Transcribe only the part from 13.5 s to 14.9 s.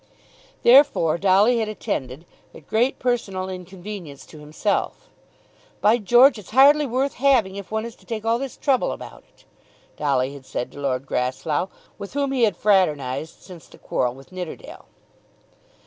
the quarrel with Nidderdale.